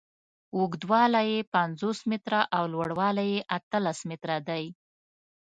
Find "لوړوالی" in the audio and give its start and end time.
2.73-3.25